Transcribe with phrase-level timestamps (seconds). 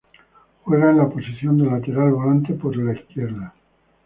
[0.63, 3.53] Juega en la posición de lateral volante por izquierda.